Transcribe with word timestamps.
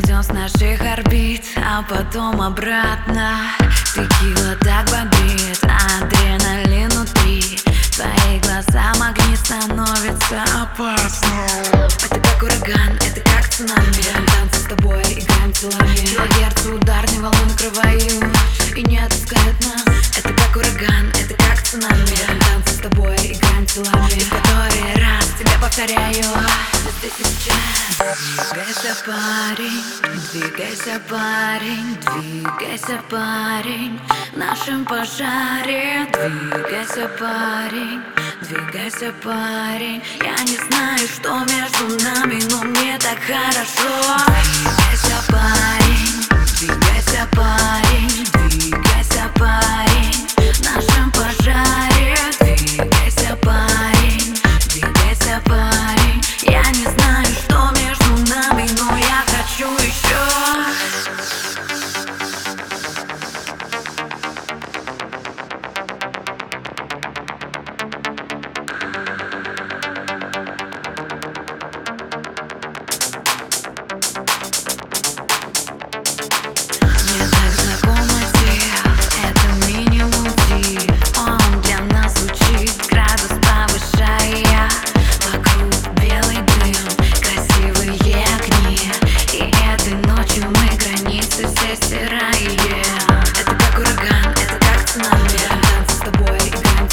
перенос 0.00 0.28
наших 0.28 0.80
орбит, 0.80 1.42
а 1.56 1.82
потом 1.82 2.40
обратно. 2.40 3.38
Текила 3.94 4.54
так 4.60 4.86
бодрит, 4.86 5.60
адреналин 5.62 6.88
внутри. 6.90 7.58
Твои 7.92 8.38
глаза 8.40 8.92
огни 8.92 9.36
становится 9.36 10.42
опасно 10.62 11.28
Это 12.02 12.18
как 12.18 12.42
ураган, 12.42 12.96
это 12.96 13.20
как 13.20 13.48
цунами. 13.48 13.92
Берем 13.92 14.26
танцы 14.26 14.60
с 14.60 14.68
тобой, 14.68 15.02
играем 15.02 15.52
телами 15.52 15.96
Килогерц, 15.96 16.66
ударные 16.66 17.20
волны 17.20 17.38
накрывают 17.50 18.24
И 18.76 18.82
не 18.84 18.98
отпускают 18.98 19.56
нас. 19.66 20.18
Это 20.18 20.32
как 20.32 20.56
ураган, 20.56 21.12
это 21.20 21.34
как 21.34 21.62
цунами. 21.62 22.06
Берем 22.06 22.38
танцы 22.40 22.74
с 22.74 22.78
тобой, 22.78 23.16
играем 23.16 23.66
телами 23.66 24.12
И 24.12 24.20
в 24.20 24.30
который 24.30 24.94
раз 25.04 25.26
тебе 25.38 25.58
повторяю 25.60 26.24
Двигайся, 27.00 28.94
парень, 29.06 29.82
двигайся, 30.32 31.00
парень 31.08 31.96
Двигайся, 32.12 33.00
парень. 33.08 33.98
В 34.34 34.36
нашем 34.36 34.84
пожаре. 34.84 36.06
Двигайся, 36.12 37.08
парень 37.18 38.02
Двигайся, 38.42 39.14
парень. 39.24 40.02
Я 40.22 40.44
не 40.44 40.58
знаю, 40.58 41.08
что 41.08 41.38
между 41.38 42.04
нами 42.04 42.42
Но 42.50 42.64
мне 42.64 42.98
так 42.98 43.18
хорошо 43.20 43.88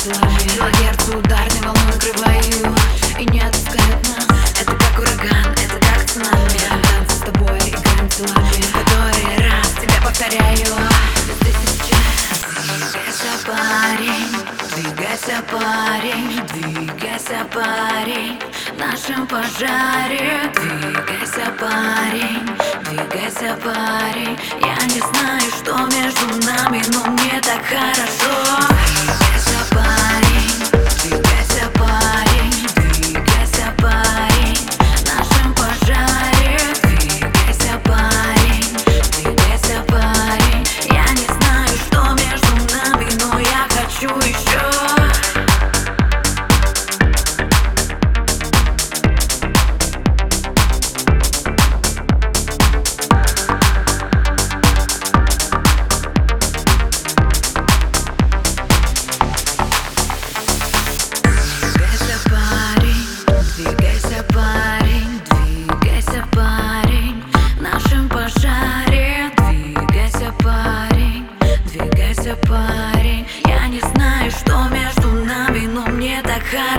играем 0.07 0.21
телами 0.21 0.49
Килогерц, 0.49 1.07
ударной 1.09 1.61
волной 1.61 1.97
И 3.19 3.25
не 3.25 3.39
Это 3.39 4.71
как 4.71 4.99
ураган, 4.99 5.51
это 5.53 5.79
как 5.85 6.05
цунами 6.05 6.59
танцы 6.83 7.15
с 7.15 7.19
тобой, 7.19 7.59
играем 7.59 8.09
телами 8.09 8.61
В 8.61 8.71
который 8.71 9.49
раз 9.49 9.69
тебе 9.81 10.01
повторяю 10.03 10.75
Здесь 11.41 11.55
сейчас 11.73 12.47
Двигайся, 12.77 13.31
парень, 13.45 14.31
двигайся, 14.75 15.43
парень 15.51 16.41
Двигайся, 16.53 17.45
парень 17.53 18.39
В 18.73 18.79
нашем 18.79 19.27
пожаре 19.27 20.51
Двигайся, 20.53 21.51
парень, 21.59 22.47
двигайся, 22.89 23.57
парень 23.63 24.37
Я 24.61 24.85
не 24.85 24.99
знаю, 24.99 25.51
что 25.51 25.73
между 25.97 26.27
нами 26.45 26.83
Но 26.91 27.11
мне 27.11 27.41
так 27.41 27.63
хорошо 27.65 29.26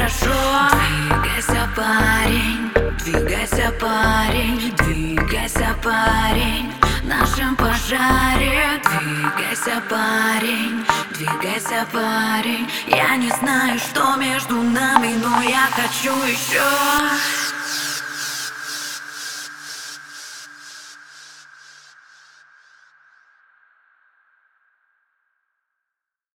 хорошо. 0.09 0.77
Двигайся, 1.09 1.69
парень, 1.77 2.71
двигайся, 3.05 3.73
парень, 3.81 4.75
двигайся, 4.79 5.77
парень. 5.83 6.73
В 7.03 7.07
нашем 7.07 7.57
пожаре. 7.57 8.81
Двигайся, 8.83 9.83
парень, 9.89 10.85
двигайся, 11.13 11.87
парень. 11.93 12.69
Я 12.89 13.17
не 13.17 13.31
знаю, 13.31 13.79
что 13.79 14.17
между 14.17 14.63
нами, 14.63 15.15
но 15.23 15.43
я 15.43 15.69
хочу 15.73 16.15
еще 16.25 16.63